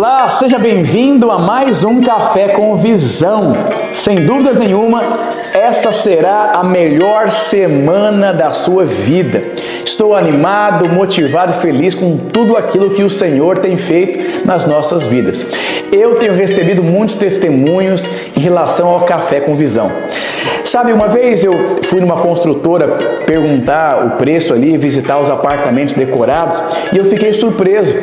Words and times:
Olá, 0.00 0.28
seja 0.28 0.60
bem-vindo 0.60 1.28
a 1.28 1.40
mais 1.40 1.82
um 1.82 2.00
Café 2.00 2.50
com 2.50 2.76
Visão. 2.76 3.52
Sem 3.92 4.24
dúvidas 4.24 4.56
nenhuma, 4.56 5.18
essa 5.52 5.90
será 5.90 6.52
a 6.52 6.62
melhor 6.62 7.32
semana 7.32 8.32
da 8.32 8.52
sua 8.52 8.84
vida. 8.84 9.42
Estou 9.88 10.14
animado, 10.14 10.86
motivado 10.86 11.54
feliz 11.54 11.94
com 11.94 12.18
tudo 12.18 12.58
aquilo 12.58 12.90
que 12.90 13.02
o 13.02 13.08
Senhor 13.08 13.56
tem 13.56 13.78
feito 13.78 14.46
nas 14.46 14.66
nossas 14.66 15.06
vidas. 15.06 15.46
Eu 15.90 16.16
tenho 16.16 16.34
recebido 16.34 16.82
muitos 16.82 17.14
testemunhos 17.14 18.06
em 18.36 18.40
relação 18.40 18.88
ao 18.88 19.00
Café 19.06 19.40
com 19.40 19.56
Visão. 19.56 19.90
Sabe, 20.62 20.92
uma 20.92 21.08
vez 21.08 21.42
eu 21.42 21.78
fui 21.82 22.02
numa 22.02 22.18
construtora 22.18 22.98
perguntar 23.24 24.04
o 24.04 24.10
preço 24.18 24.52
ali, 24.52 24.76
visitar 24.76 25.18
os 25.18 25.30
apartamentos 25.30 25.94
decorados 25.94 26.62
e 26.92 26.98
eu 26.98 27.06
fiquei 27.06 27.32
surpreso. 27.32 27.94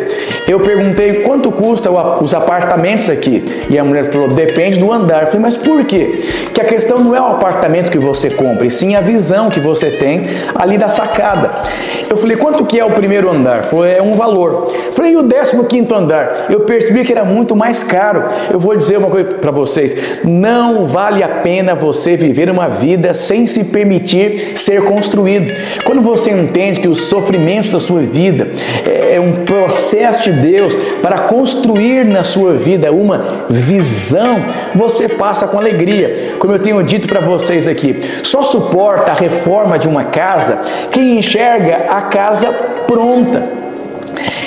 Eu 0.48 0.60
perguntei 0.60 1.22
quanto 1.22 1.52
custa 1.52 1.92
os 1.92 2.34
apartamentos 2.34 3.08
aqui 3.08 3.66
e 3.70 3.78
a 3.78 3.84
mulher 3.84 4.12
falou: 4.12 4.28
depende 4.30 4.80
do 4.80 4.92
andar. 4.92 5.22
Eu 5.22 5.28
falei, 5.28 5.42
mas 5.42 5.56
por 5.56 5.86
quê? 5.86 6.22
Que 6.52 6.62
a 6.62 6.66
questão 6.66 6.98
não 6.98 7.16
é 7.16 7.22
o 7.22 7.26
apartamento 7.26 7.92
que 7.92 8.00
você 8.00 8.32
compra, 8.32 8.66
e 8.66 8.72
sim 8.72 8.96
a 8.96 9.02
visão 9.02 9.50
que 9.50 9.60
você 9.60 9.92
tem 9.92 10.24
ali 10.56 10.78
da 10.78 10.90
sacada. 10.90 11.62
Eu 12.10 12.18
falei, 12.18 12.38
quanto 12.38 12.66
que 12.66 12.80
é 12.80 12.86
o 12.86 12.92
primeiro 12.92 13.30
andar? 13.30 13.66
Foi 13.66 13.92
é 13.92 14.02
um 14.02 14.14
valor. 14.14 14.72
Falei, 14.92 15.14
e 15.14 15.18
o 15.18 15.24
décimo 15.24 15.66
quinto 15.66 15.94
andar? 15.94 16.46
Eu 16.50 16.62
percebi 16.62 17.04
que 17.04 17.12
era 17.12 17.26
muito 17.26 17.56
mais 17.56 17.84
caro. 17.84 18.24
Eu 18.52 18.60
vou 18.60 18.76
dizer 18.76 18.98
uma 18.98 19.10
coisa 19.10 19.34
para 19.34 19.52
vocês: 19.52 19.96
não 20.24 20.86
vale 20.86 21.24
a 21.24 21.28
pena 21.28 21.76
você 21.76 22.16
viver 22.16 22.50
uma 22.50 22.68
vida 22.68 23.14
sem 23.14 23.46
se 23.46 23.66
permitir 23.66 24.54
ser 24.56 24.84
construído. 24.84 25.52
Quando 25.84 26.02
você 26.02 26.32
entende 26.32 26.80
que 26.80 26.88
os 26.88 27.02
sofrimentos 27.02 27.70
da 27.70 27.80
sua 27.80 28.02
vida 28.02 28.50
é, 28.86 29.16
é 29.16 29.20
um 29.20 29.46
processo 29.46 30.32
de 30.32 30.32
Deus 30.32 30.76
para 31.02 31.20
construir 31.20 32.06
na 32.06 32.24
sua 32.24 32.54
vida 32.54 32.92
uma 32.92 33.46
visão, 33.50 34.46
você 34.74 35.08
passa 35.08 35.48
com 35.48 35.58
alegria. 35.58 36.36
Como 36.40 36.54
eu 36.54 36.60
tenho 36.60 36.82
dito 36.84 37.08
para 37.08 37.20
vocês 37.20 37.68
aqui, 37.68 38.02
só 38.24 38.42
suporta 38.44 39.12
a 39.12 39.16
reforma 39.16 39.80
de 39.80 39.88
uma 39.88 40.06
casa 40.06 40.60
quem 40.92 41.18
enxerga 41.18 41.65
a 41.74 42.02
casa 42.04 42.52
pronta. 42.88 43.55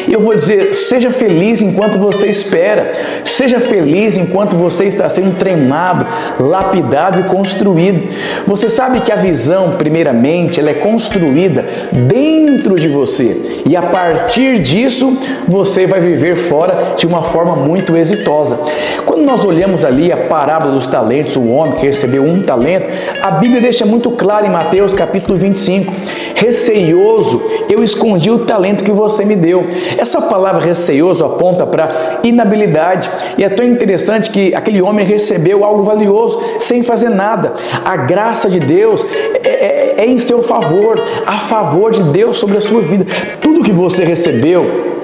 E 0.08 0.12
eu 0.12 0.20
vou 0.20 0.34
dizer: 0.34 0.72
seja 0.72 1.10
feliz 1.10 1.60
enquanto 1.60 1.98
você 1.98 2.28
espera, 2.28 2.92
seja 3.24 3.60
feliz 3.60 4.16
enquanto 4.16 4.56
você 4.56 4.84
está 4.84 5.08
sendo 5.10 5.36
treinado, 5.36 6.06
lapidado 6.40 7.20
e 7.20 7.24
construído. 7.24 8.08
Você 8.46 8.68
sabe 8.68 9.00
que 9.00 9.12
a 9.12 9.16
visão, 9.16 9.76
primeiramente, 9.76 10.58
ela 10.58 10.70
é 10.70 10.74
construída 10.74 11.66
dentro 11.92 12.80
de 12.80 12.88
você, 12.88 13.62
e 13.66 13.76
a 13.76 13.82
partir 13.82 14.60
disso 14.60 15.16
você 15.46 15.86
vai 15.86 16.00
viver 16.00 16.36
fora 16.36 16.94
de 16.96 17.06
uma 17.06 17.22
forma 17.22 17.54
muito 17.54 17.96
exitosa. 17.96 18.58
Quando 19.04 19.24
nós 19.24 19.44
olhamos 19.44 19.84
ali 19.84 20.10
a 20.10 20.16
parábola 20.16 20.72
dos 20.72 20.86
talentos, 20.86 21.36
o 21.36 21.46
homem 21.48 21.76
que 21.76 21.86
recebeu 21.86 22.24
um 22.24 22.40
talento, 22.40 22.88
a 23.20 23.32
Bíblia 23.32 23.60
deixa 23.60 23.84
muito 23.84 24.10
claro 24.12 24.46
em 24.46 24.50
Mateus 24.50 24.94
capítulo 24.94 25.36
25: 25.36 25.92
receioso, 26.34 27.42
eu 27.68 27.84
escondi 27.84 28.30
o 28.30 28.38
talento 28.38 28.82
que 28.82 28.90
você 28.90 29.24
me 29.24 29.36
deu. 29.36 29.66
Essa 29.98 30.22
palavra 30.22 30.64
receioso 30.64 31.24
aponta 31.24 31.66
para 31.66 32.20
inabilidade. 32.22 33.10
E 33.36 33.44
é 33.44 33.48
tão 33.48 33.66
interessante 33.66 34.30
que 34.30 34.54
aquele 34.54 34.80
homem 34.80 35.04
recebeu 35.04 35.64
algo 35.64 35.82
valioso 35.82 36.40
sem 36.60 36.82
fazer 36.84 37.10
nada. 37.10 37.54
A 37.84 37.96
graça 37.96 38.48
de 38.48 38.60
Deus 38.60 39.04
é, 39.42 39.48
é, 39.48 39.94
é 39.98 40.06
em 40.06 40.18
seu 40.18 40.42
favor, 40.42 41.02
a 41.26 41.38
favor 41.38 41.90
de 41.90 42.02
Deus 42.04 42.38
sobre 42.38 42.58
a 42.58 42.60
sua 42.60 42.80
vida. 42.80 43.04
Tudo 43.40 43.62
que 43.62 43.72
você 43.72 44.04
recebeu, 44.04 44.94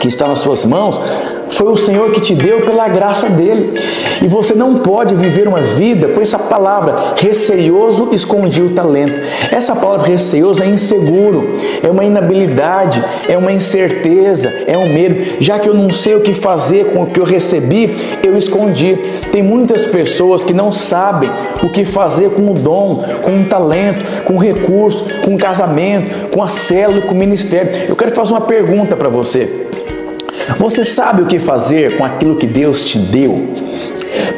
que 0.00 0.08
está 0.08 0.28
nas 0.28 0.38
suas 0.38 0.64
mãos, 0.64 1.00
foi 1.50 1.72
o 1.72 1.76
Senhor 1.76 2.10
que 2.10 2.20
te 2.20 2.34
deu 2.34 2.62
pela 2.62 2.88
graça 2.88 3.28
dele. 3.28 3.74
E 4.22 4.28
você 4.28 4.54
não 4.54 4.76
pode 4.78 5.14
viver 5.14 5.46
uma 5.46 5.60
vida 5.60 6.08
com 6.08 6.20
essa 6.20 6.38
palavra 6.38 7.14
receioso 7.16 8.08
escondi 8.12 8.62
o 8.62 8.70
talento. 8.70 9.20
Essa 9.50 9.74
palavra 9.74 10.08
receioso 10.08 10.62
é 10.62 10.66
inseguro, 10.66 11.56
é 11.82 11.90
uma 11.90 12.04
inabilidade, 12.04 13.02
é 13.28 13.36
uma 13.36 13.52
incerteza, 13.52 14.52
é 14.66 14.76
um 14.76 14.92
medo. 14.92 15.36
Já 15.40 15.58
que 15.58 15.68
eu 15.68 15.74
não 15.74 15.90
sei 15.92 16.14
o 16.14 16.20
que 16.20 16.34
fazer 16.34 16.86
com 16.92 17.02
o 17.02 17.06
que 17.06 17.20
eu 17.20 17.24
recebi, 17.24 17.96
eu 18.22 18.36
escondi. 18.36 18.96
Tem 19.30 19.42
muitas 19.42 19.84
pessoas 19.84 20.42
que 20.42 20.52
não 20.52 20.72
sabem 20.72 21.30
o 21.62 21.68
que 21.68 21.84
fazer 21.84 22.30
com 22.30 22.50
o 22.50 22.54
dom, 22.54 23.02
com 23.22 23.42
o 23.42 23.44
talento, 23.46 24.24
com 24.24 24.34
o 24.34 24.38
recurso, 24.38 25.06
com 25.24 25.34
o 25.34 25.38
casamento, 25.38 26.28
com 26.30 26.42
a 26.42 26.48
célula, 26.48 27.02
com 27.02 27.14
o 27.14 27.18
ministério. 27.18 27.70
Eu 27.88 27.96
quero 27.96 28.14
fazer 28.14 28.32
uma 28.32 28.40
pergunta 28.40 28.96
para 28.96 29.08
você. 29.08 29.66
Você 30.58 30.84
sabe 30.84 31.22
o 31.22 31.26
que 31.26 31.38
fazer 31.38 31.96
com 31.96 32.04
aquilo 32.04 32.36
que 32.36 32.46
Deus 32.46 32.84
te 32.84 32.98
deu? 32.98 33.48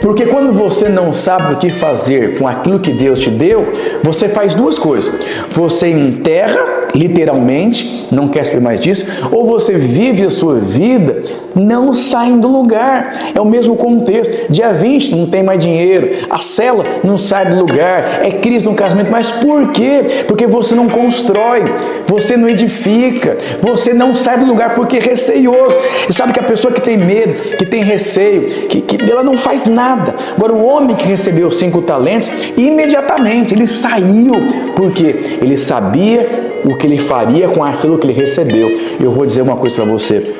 Porque 0.01 0.27
quando 0.27 0.53
você 0.53 0.89
não 0.89 1.13
sabe 1.13 1.55
o 1.55 1.57
que 1.57 1.71
fazer 1.71 2.39
com 2.39 2.47
aquilo 2.47 2.81
que 2.81 2.93
Deus 2.93 3.21
te 3.21 3.31
deu, 3.31 3.73
você 4.03 4.29
faz 4.29 4.55
duas 4.55 4.79
coisas. 4.79 5.13
Você 5.51 5.89
enterra 5.89 6.78
literalmente, 6.95 8.07
não 8.11 8.29
quer 8.29 8.45
saber 8.45 8.61
mais 8.61 8.81
disso, 8.81 9.05
ou 9.31 9.45
você 9.45 9.75
vive 9.75 10.25
a 10.25 10.31
sua 10.31 10.57
vida 10.57 11.23
não 11.59 11.93
saindo 11.93 12.43
do 12.43 12.49
lugar. 12.49 13.33
É 13.35 13.41
o 13.41 13.45
mesmo 13.45 13.77
contexto. 13.77 14.51
Dia 14.51 14.73
20 14.73 15.15
não 15.15 15.27
tem 15.27 15.43
mais 15.43 15.63
dinheiro, 15.63 16.27
a 16.31 16.39
cela 16.39 16.85
não 17.03 17.17
sai 17.17 17.47
do 17.47 17.61
lugar, 17.61 18.21
é 18.25 18.31
crise 18.31 18.65
no 18.65 18.75
casamento. 18.75 19.11
Mas 19.11 19.31
por 19.31 19.73
quê? 19.73 20.05
Porque 20.27 20.47
você 20.47 20.75
não 20.75 20.89
constrói, 20.89 21.63
você 22.07 22.37
não 22.37 22.49
edifica, 22.49 23.37
você 23.61 23.93
não 23.93 24.15
sai 24.15 24.39
do 24.39 24.47
lugar 24.47 24.75
porque 24.75 24.99
é 24.99 25.01
receioso. 25.01 25.77
E 26.09 26.13
sabe 26.13 26.33
que 26.33 26.41
a 26.41 26.45
pessoa 26.45 26.73
que 26.73 26.81
tem 26.81 26.97
medo, 26.97 27.57
que 27.57 27.67
tem 27.67 27.83
receio, 27.83 28.43
que, 28.69 28.81
que 28.81 29.11
ela 29.11 29.23
não 29.23 29.37
faz 29.37 29.67
nada. 29.67 30.15
Agora, 30.37 30.53
o 30.53 30.65
homem 30.65 30.97
que 30.97 31.07
recebeu 31.07 31.51
cinco 31.51 31.83
talentos, 31.83 32.31
imediatamente 32.57 33.55
ele 33.55 33.67
saiu, 33.67 34.35
porque 34.77 35.39
ele 35.41 35.57
sabia 35.57 36.48
o 36.65 36.77
que 36.77 36.87
ele 36.87 36.99
faria 36.99 37.49
com 37.49 37.63
aquilo 37.63 37.99
que 37.99 38.07
ele 38.07 38.13
recebeu. 38.13 38.73
Eu 39.01 39.11
vou 39.11 39.27
dizer 39.27 39.43
uma 39.43 39.57
coisa 39.57 39.75
para 39.75 39.85
você. 39.85 40.35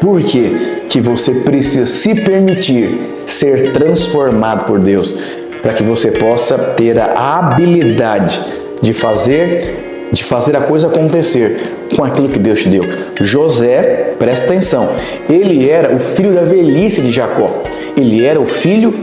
Por 0.00 0.22
que, 0.22 0.82
que 0.88 1.00
você 1.00 1.34
precisa 1.34 1.86
se 1.86 2.14
permitir 2.14 3.22
ser 3.26 3.72
transformado 3.72 4.64
por 4.64 4.78
Deus? 4.78 5.14
Para 5.62 5.72
que 5.72 5.82
você 5.82 6.10
possa 6.10 6.58
ter 6.58 6.98
a 6.98 7.38
habilidade 7.38 8.38
de 8.82 8.92
fazer 8.92 9.92
de 10.12 10.22
fazer 10.22 10.56
a 10.56 10.60
coisa 10.60 10.86
acontecer 10.86 11.60
com 11.96 12.04
aquilo 12.04 12.28
que 12.28 12.38
Deus 12.38 12.62
te 12.62 12.68
deu. 12.68 12.84
José, 13.20 14.14
presta 14.16 14.46
atenção, 14.46 14.90
ele 15.28 15.68
era 15.68 15.92
o 15.92 15.98
filho 15.98 16.32
da 16.32 16.42
velhice 16.42 17.02
de 17.02 17.10
Jacó. 17.10 17.50
Ele 17.96 18.24
era 18.24 18.40
o 18.40 18.46
filho 18.46 18.94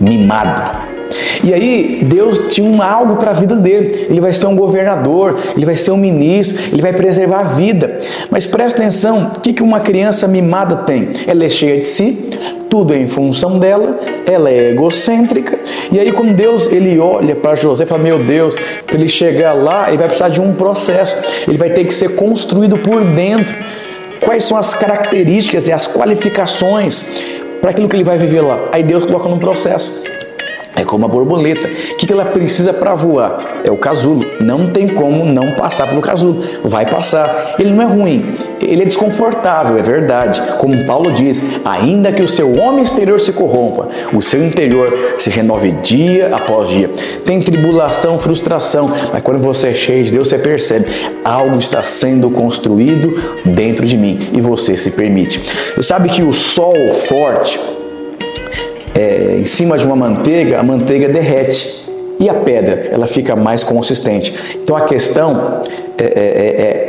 mimado. 0.00 0.95
E 1.44 1.52
aí 1.52 2.00
Deus 2.04 2.38
tinha 2.48 2.68
um 2.68 2.82
algo 2.82 3.16
para 3.16 3.30
a 3.30 3.34
vida 3.34 3.54
dele. 3.54 4.06
Ele 4.08 4.20
vai 4.20 4.32
ser 4.32 4.46
um 4.46 4.56
governador, 4.56 5.36
ele 5.56 5.66
vai 5.66 5.76
ser 5.76 5.90
um 5.90 5.96
ministro, 5.96 6.56
ele 6.72 6.82
vai 6.82 6.92
preservar 6.92 7.40
a 7.40 7.44
vida. 7.44 8.00
Mas 8.30 8.46
presta 8.46 8.80
atenção, 8.80 9.32
o 9.36 9.40
que, 9.40 9.52
que 9.52 9.62
uma 9.62 9.80
criança 9.80 10.26
mimada 10.26 10.76
tem? 10.78 11.10
Ela 11.26 11.44
é 11.44 11.48
cheia 11.48 11.78
de 11.78 11.86
si, 11.86 12.30
tudo 12.68 12.92
é 12.92 12.98
em 12.98 13.06
função 13.06 13.58
dela, 13.58 13.98
ela 14.26 14.50
é 14.50 14.70
egocêntrica. 14.70 15.58
E 15.90 15.98
aí 15.98 16.10
quando 16.12 16.34
Deus 16.34 16.66
ele 16.66 16.98
olha 16.98 17.36
para 17.36 17.54
José 17.54 17.84
e 17.84 17.86
fala: 17.86 18.02
"Meu 18.02 18.24
Deus, 18.24 18.56
para 18.84 18.96
ele 18.96 19.08
chegar 19.08 19.52
lá, 19.52 19.88
ele 19.88 19.98
vai 19.98 20.06
precisar 20.06 20.28
de 20.28 20.40
um 20.40 20.52
processo. 20.52 21.16
Ele 21.46 21.58
vai 21.58 21.70
ter 21.70 21.84
que 21.84 21.94
ser 21.94 22.16
construído 22.16 22.78
por 22.78 23.04
dentro. 23.04 23.54
Quais 24.20 24.44
são 24.44 24.56
as 24.56 24.74
características 24.74 25.68
e 25.68 25.72
as 25.72 25.86
qualificações 25.86 27.06
para 27.60 27.70
aquilo 27.70 27.88
que 27.88 27.94
ele 27.94 28.04
vai 28.04 28.18
viver 28.18 28.40
lá? 28.40 28.68
Aí 28.72 28.82
Deus 28.82 29.04
coloca 29.04 29.28
num 29.28 29.38
processo. 29.38 30.15
É 30.76 30.84
como 30.84 31.06
a 31.06 31.08
borboleta. 31.08 31.68
O 31.68 31.96
que 31.96 32.12
ela 32.12 32.26
precisa 32.26 32.72
para 32.72 32.94
voar? 32.94 33.60
É 33.64 33.70
o 33.70 33.78
casulo. 33.78 34.26
Não 34.40 34.68
tem 34.68 34.86
como 34.86 35.24
não 35.24 35.52
passar 35.52 35.88
pelo 35.88 36.02
casulo. 36.02 36.38
Vai 36.62 36.84
passar. 36.84 37.54
Ele 37.58 37.70
não 37.70 37.82
é 37.82 37.86
ruim, 37.86 38.34
ele 38.60 38.82
é 38.82 38.84
desconfortável, 38.84 39.78
é 39.78 39.82
verdade. 39.82 40.42
Como 40.58 40.84
Paulo 40.84 41.10
diz: 41.12 41.42
ainda 41.64 42.12
que 42.12 42.22
o 42.22 42.28
seu 42.28 42.54
homem 42.54 42.82
exterior 42.82 43.18
se 43.18 43.32
corrompa, 43.32 43.88
o 44.12 44.20
seu 44.20 44.44
interior 44.44 44.92
se 45.18 45.30
renove 45.30 45.72
dia 45.82 46.34
após 46.34 46.68
dia. 46.68 46.90
Tem 47.24 47.40
tribulação, 47.40 48.18
frustração, 48.18 48.90
mas 49.12 49.22
quando 49.22 49.40
você 49.40 49.68
é 49.68 49.74
cheio 49.74 50.04
de 50.04 50.12
Deus, 50.12 50.28
você 50.28 50.38
percebe 50.38 50.86
algo 51.24 51.58
está 51.58 51.82
sendo 51.82 52.30
construído 52.30 53.40
dentro 53.46 53.86
de 53.86 53.96
mim 53.96 54.18
e 54.32 54.40
você 54.40 54.76
se 54.76 54.90
permite. 54.90 55.40
Você 55.74 55.82
sabe 55.82 56.10
que 56.10 56.22
o 56.22 56.32
sol 56.32 56.76
forte 56.92 57.58
em 59.36 59.44
cima 59.44 59.76
de 59.76 59.86
uma 59.86 59.96
manteiga, 59.96 60.58
a 60.58 60.62
manteiga 60.62 61.08
derrete 61.08 61.86
e 62.18 62.28
a 62.28 62.34
pedra 62.34 62.88
ela 62.92 63.06
fica 63.06 63.36
mais 63.36 63.62
consistente. 63.62 64.58
Então 64.62 64.76
a 64.76 64.82
questão 64.82 65.60
é, 65.98 66.04
é, 66.04 66.06
é, 66.06 66.62
é 66.62 66.85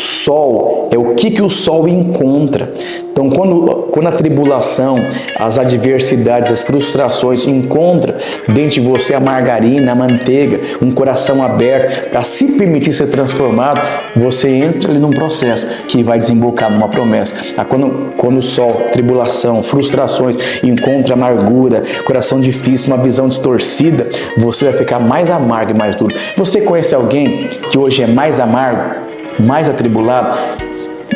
sol 0.00 0.88
é 0.90 0.98
o 0.98 1.14
que, 1.14 1.30
que 1.30 1.42
o 1.42 1.50
sol 1.50 1.86
encontra. 1.86 2.72
Então, 3.12 3.28
quando, 3.28 3.88
quando 3.90 4.06
a 4.06 4.12
tribulação, 4.12 4.98
as 5.36 5.58
adversidades, 5.58 6.50
as 6.50 6.62
frustrações 6.62 7.46
encontram 7.46 8.14
dentro 8.48 8.70
de 8.70 8.80
você 8.80 9.14
a 9.14 9.20
margarina, 9.20 9.92
a 9.92 9.94
manteiga, 9.94 10.58
um 10.80 10.90
coração 10.90 11.42
aberto 11.42 12.08
para 12.08 12.22
se 12.22 12.52
permitir 12.52 12.92
ser 12.92 13.08
transformado, 13.08 13.80
você 14.16 14.48
entra 14.48 14.90
ali 14.90 14.98
num 14.98 15.10
processo 15.10 15.66
que 15.86 16.02
vai 16.02 16.18
desembocar 16.18 16.70
numa 16.70 16.88
promessa. 16.88 17.34
Ah, 17.56 17.64
quando, 17.64 18.12
quando 18.16 18.38
o 18.38 18.42
sol, 18.42 18.86
tribulação, 18.90 19.62
frustrações 19.62 20.36
encontra 20.62 21.14
amargura, 21.14 21.82
coração 22.04 22.40
difícil, 22.40 22.94
uma 22.94 23.02
visão 23.02 23.28
distorcida, 23.28 24.08
você 24.38 24.66
vai 24.66 24.74
ficar 24.74 24.98
mais 24.98 25.30
amargo 25.30 25.72
e 25.72 25.74
mais 25.74 25.94
duro. 25.94 26.14
Você 26.36 26.62
conhece 26.62 26.94
alguém 26.94 27.48
que 27.70 27.78
hoje 27.78 28.02
é 28.02 28.06
mais 28.06 28.40
amargo, 28.40 29.09
mais 29.38 29.68
atribulado, 29.68 30.36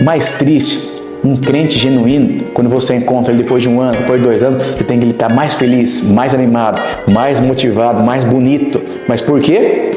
mais 0.02 0.32
triste? 0.32 0.94
um 1.24 1.36
crente 1.36 1.78
genuíno, 1.78 2.36
quando 2.52 2.68
você 2.68 2.94
encontra 2.94 3.32
ele 3.32 3.42
depois 3.42 3.62
de 3.62 3.68
um 3.68 3.80
ano, 3.80 3.98
depois 3.98 4.20
de 4.20 4.28
dois 4.28 4.42
anos, 4.42 4.62
você 4.62 4.84
tem 4.84 5.00
que 5.00 5.06
estar 5.06 5.30
mais 5.30 5.54
feliz, 5.54 6.02
mais 6.02 6.34
animado, 6.34 6.80
mais 7.08 7.40
motivado, 7.40 8.02
mais 8.02 8.24
bonito. 8.24 8.80
Mas 9.08 9.22
por 9.22 9.40
quê? 9.40 9.90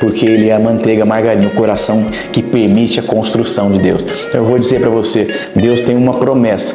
Porque 0.00 0.24
ele 0.24 0.48
é 0.48 0.54
a 0.54 0.58
manteiga 0.58 1.04
margarina, 1.04 1.46
o 1.48 1.50
coração 1.50 2.06
que 2.32 2.42
permite 2.42 2.98
a 2.98 3.02
construção 3.02 3.70
de 3.70 3.78
Deus. 3.78 4.06
Então 4.28 4.40
eu 4.40 4.44
vou 4.44 4.58
dizer 4.58 4.80
para 4.80 4.90
você, 4.90 5.28
Deus 5.54 5.82
tem 5.82 5.94
uma 5.94 6.14
promessa. 6.14 6.74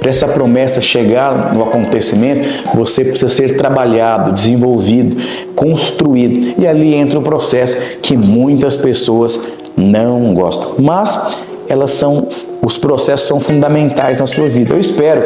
Para 0.00 0.10
essa 0.10 0.26
promessa 0.26 0.80
chegar 0.80 1.54
no 1.54 1.62
acontecimento, 1.62 2.48
você 2.74 3.04
precisa 3.04 3.28
ser 3.28 3.56
trabalhado, 3.56 4.32
desenvolvido, 4.32 5.14
construído. 5.54 6.54
E 6.58 6.66
ali 6.66 6.94
entra 6.94 7.18
o 7.18 7.22
processo 7.22 7.76
que 8.00 8.16
muitas 8.16 8.78
pessoas 8.78 9.38
não 9.76 10.32
gostam. 10.34 10.74
Mas 10.78 11.38
elas 11.68 11.92
são, 11.92 12.26
os 12.62 12.76
processos 12.76 13.26
são 13.26 13.38
fundamentais 13.38 14.18
na 14.18 14.26
sua 14.26 14.48
vida. 14.48 14.74
Eu 14.74 14.80
espero 14.80 15.22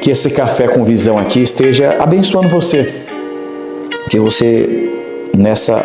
que 0.00 0.10
esse 0.10 0.30
café 0.30 0.68
com 0.68 0.84
visão 0.84 1.18
aqui 1.18 1.40
esteja 1.40 1.96
abençoando 1.98 2.48
você, 2.48 2.92
que 4.10 4.18
você 4.18 4.90
nessa 5.36 5.84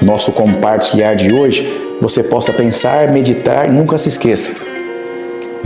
nosso 0.00 0.30
compartilhar 0.32 1.14
de 1.14 1.32
hoje 1.32 1.86
você 2.00 2.22
possa 2.22 2.52
pensar, 2.52 3.10
meditar, 3.10 3.68
nunca 3.68 3.96
se 3.96 4.08
esqueça. 4.08 4.50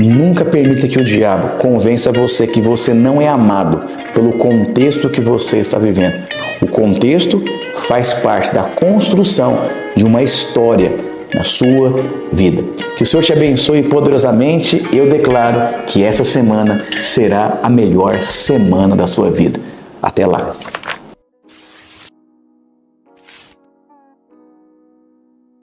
Nunca 0.00 0.46
permita 0.46 0.88
que 0.88 0.98
o 0.98 1.04
diabo 1.04 1.58
convença 1.58 2.10
você 2.10 2.46
que 2.46 2.60
você 2.60 2.94
não 2.94 3.20
é 3.20 3.28
amado 3.28 3.82
pelo 4.14 4.32
contexto 4.32 5.10
que 5.10 5.20
você 5.20 5.58
está 5.58 5.78
vivendo. 5.78 6.14
O 6.62 6.66
contexto 6.66 7.42
faz 7.74 8.14
parte 8.14 8.54
da 8.54 8.62
construção 8.62 9.60
de 9.94 10.04
uma 10.06 10.22
história 10.22 10.96
na 11.34 11.44
sua 11.44 12.02
vida. 12.32 12.64
Que 12.96 13.02
o 13.02 13.06
Senhor 13.06 13.22
te 13.22 13.32
abençoe 13.34 13.82
poderosamente. 13.82 14.82
Eu 14.90 15.06
declaro 15.06 15.84
que 15.86 16.02
essa 16.02 16.24
semana 16.24 16.82
será 17.02 17.58
a 17.62 17.68
melhor 17.68 18.22
semana 18.22 18.96
da 18.96 19.06
sua 19.06 19.30
vida. 19.30 19.60
Até 20.02 20.26
lá. 20.26 20.50